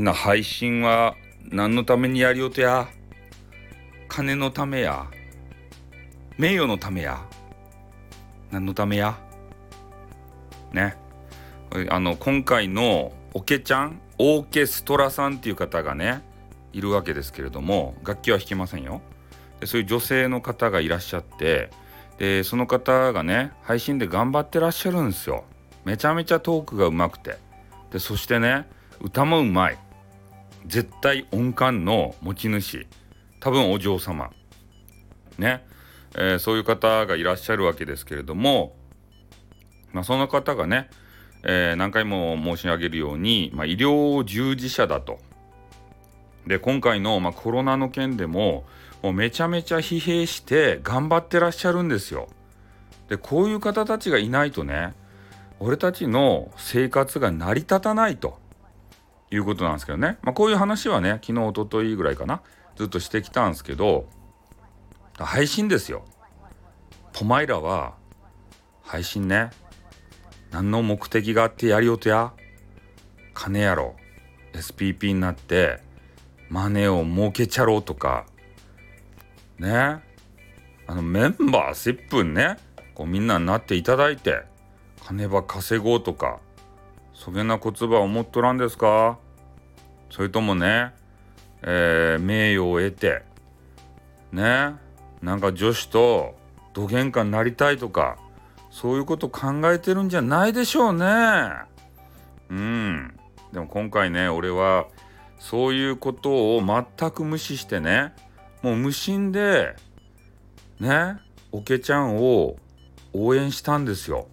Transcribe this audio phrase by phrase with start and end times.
[0.00, 1.14] みんな配信は
[1.50, 2.88] 何のためにやりよとや？
[4.08, 5.10] 金のためや？
[6.38, 7.22] 名誉のためや？
[8.50, 9.18] 何のためや？
[10.72, 10.96] ね。
[11.90, 16.22] あの今回のオケちゃんオーケストラさんっていう方がね
[16.72, 19.02] いるわけですけれども楽器は弾けませんよ。
[19.60, 21.68] でそういう女性の方がいらっしゃって
[22.16, 25.44] でその方がね配信で頑張ってらっしゃるんですよ。
[25.84, 27.36] めちゃめちゃトークがうまくて。
[27.92, 28.66] でそしてね
[29.02, 29.78] 歌もうまい。
[30.66, 32.86] 絶対音感の持ち主。
[33.40, 34.30] 多分お嬢様。
[35.38, 35.64] ね、
[36.14, 38.76] えー、そういう方がいらっしゃるわけですけれども、
[39.92, 40.90] まあ、その方がね、
[41.42, 45.18] えー、何回も申し上げるように、まあ、医療従事者だと。
[46.46, 48.64] で今回の、まあ、コロナの件でも
[49.02, 52.28] もうめちゃめちゃ疲弊して頑張ってらっしゃるんですよ。
[53.08, 54.94] でこういう方たちがいないとね
[55.58, 58.39] 俺たちの生活が成り立たないと。
[59.30, 62.42] いうことなんですけどね、まあ、こういう話はね昨日おとといぐらいかな。
[62.76, 64.06] ずっとしてきたんですけど
[65.18, 66.04] 配信ですよ。
[67.12, 67.94] ポマイラは
[68.82, 69.50] 配信ね。
[70.50, 72.32] 何の目的があってやりよとや。
[73.34, 73.96] 金やろ。
[74.52, 75.80] SPP になって
[76.48, 78.26] マネーを儲けちゃろうとか。
[79.58, 80.00] ね。
[80.86, 82.56] あのメンバーシップね
[82.94, 84.42] こうみんなになっていただいて
[85.06, 86.40] 金ば稼ごうとか。
[87.20, 89.18] そげな言葉思っとらんですか？
[90.08, 90.94] それともね、
[91.60, 93.22] えー、名誉を得て
[94.32, 94.72] ね
[95.20, 96.34] なんか女子と
[96.72, 98.16] どげんかになりたいとか
[98.70, 101.04] そういうこと考えてるんじゃないでしょうね。
[102.48, 103.14] うん。
[103.52, 104.86] でも今回ね俺は
[105.38, 108.14] そういうことを全く無視してね
[108.62, 109.76] もう無心で
[110.80, 111.18] ね
[111.52, 112.56] おけちゃんを
[113.12, 114.26] 応援したんですよ。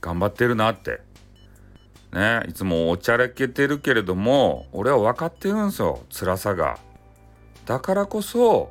[0.00, 1.06] 頑張ってるなって。
[2.12, 6.78] ねいつもおちゃらけてるけれども俺は分かってるんですよ辛さが
[7.66, 8.70] だからこそ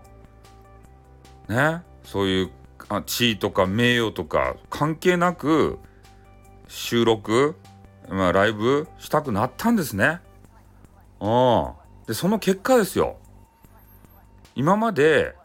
[1.48, 2.52] ねそういう
[2.90, 5.80] あ地位とか名誉とか関係なく
[6.68, 7.56] 収録、
[8.10, 10.20] まあ、ライブしたくなったんですね。
[11.20, 11.72] うん。
[12.08, 13.18] でその結果ですよ。
[14.56, 15.36] 今まで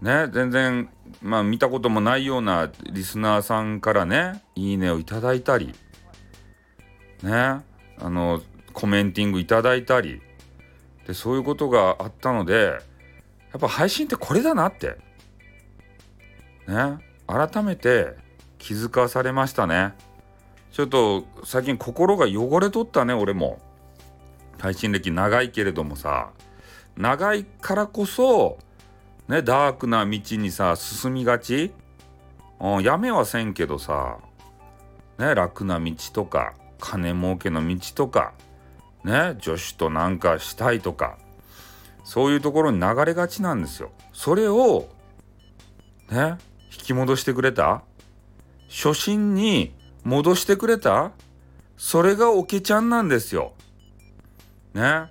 [0.00, 0.88] ね全然
[1.22, 5.74] まあ見たこともないようなリスナーさんからねいいねをいただいたり
[7.22, 7.62] ねあ
[8.10, 10.20] のコメンティングいただいたり
[11.06, 12.78] でそういうことがあったので
[13.52, 14.96] やっぱ配信ってこれだなって
[16.66, 18.14] ね改めて
[18.58, 19.94] 気づかされましたね。
[20.72, 23.58] ちょっと最近心が汚れとったね俺も。
[24.58, 26.30] 配信歴長いけれどもさ
[26.96, 28.58] 長いからこそ
[29.28, 31.72] ねダークな道にさ進みがち、
[32.60, 34.18] うん、やめはせんけどさ
[35.18, 38.32] ね楽な道とか金儲けの道とか
[39.04, 41.18] ね女子となんかしたいとか
[42.04, 43.90] そういうところに流れがちなんですよ。
[44.12, 44.88] それを
[46.10, 46.36] ね
[46.70, 47.82] 引き戻してくれた？
[48.68, 51.12] 初心に戻してくれた？
[51.76, 53.54] それがおけちゃんなんですよ。
[54.74, 55.10] ね。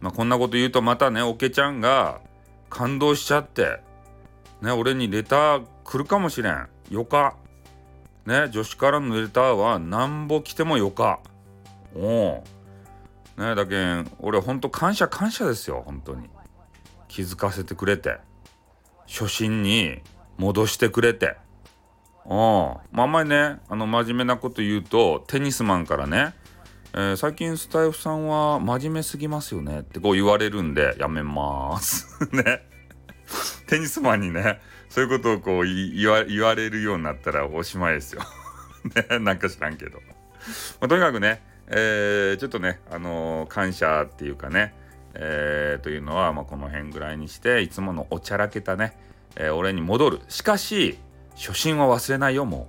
[0.00, 2.20] まあ、こんなこと言うとまたねおけちゃんが
[2.68, 3.80] 感動しちゃって
[4.60, 6.68] ね俺にレター来るかもしれん。
[6.90, 7.36] よか。
[8.26, 11.20] ね女子からのレターはなんぼ来てもよか。
[11.94, 12.44] おお。
[13.36, 16.28] ねだけん俺ほんと感謝感謝ですよ本当に。
[17.08, 18.18] 気づかせてくれて。
[19.06, 20.00] 初心に
[20.38, 21.36] 戻してくれて。
[22.24, 22.30] うん。
[22.92, 26.34] まあ、んまりね、あの、真面目なこと言うと、テニスマンからね、
[26.94, 32.06] えー、最近スタイフさんは真面目すぎますよねってこう言われるんで、やめます。
[32.32, 32.62] ね。
[33.72, 34.60] テニスマンにね、
[34.90, 38.20] そういうことをこう言われるようになったらおしまいですよ。
[39.10, 39.92] ね、なんか知らんけど。
[39.92, 40.04] ま
[40.82, 44.74] あ、とにかくね、えー、ちょっとね、あのー、感謝っていうかね、
[45.14, 48.94] えー、というのは、まあ、この辺ぐらいにして、いつものおちゃらけたね、
[49.36, 50.20] えー、俺に戻る。
[50.28, 50.98] しかし
[51.34, 52.68] 初心は忘れないよも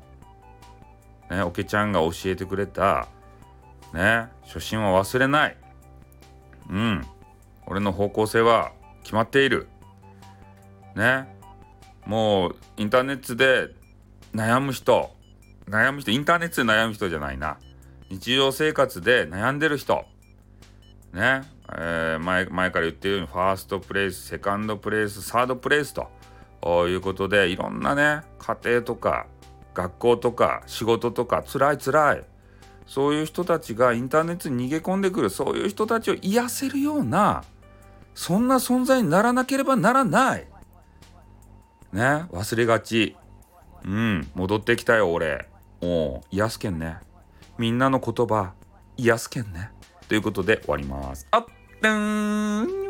[1.29, 1.35] う。
[1.35, 3.07] ねおけちゃんが教えてくれた
[3.93, 5.57] ね初心は忘れない。
[6.69, 7.05] うん。
[7.67, 8.71] 俺の方向性は
[9.03, 9.67] 決まっている。
[10.95, 11.27] ね。
[12.05, 13.69] もうインターネットで
[14.33, 15.11] 悩む人
[15.69, 17.57] 悩む人インターネットで悩む人じゃないな。
[18.09, 20.05] 日常生活で悩んでる人。
[21.13, 26.07] ね、えー、前前から言ってるようにファーストプレイスセカンドプレイスサードプレイスと。
[26.87, 29.25] いうことでいろんなね家庭とか
[29.73, 32.23] 学校とか仕事とか辛い辛い。
[32.85, 35.29] そういう人たちがインターネットに逃げ込んでくる。
[35.29, 37.43] そういう人たちを癒せるような
[38.15, 40.47] そんな存在にならなければならない。
[41.93, 43.15] ね忘れがち。
[43.85, 45.47] うん戻ってきたよ俺。
[45.81, 46.97] お癒すけんね。
[47.57, 48.53] みんなの言葉
[48.97, 49.71] 癒すけんね。
[50.07, 51.27] ということで終わります。
[51.31, 51.45] あっ、
[51.81, 52.82] ぷん。